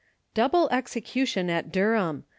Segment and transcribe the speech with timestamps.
[0.33, 2.23] DOUBLE EXECUTION AT DURHAM.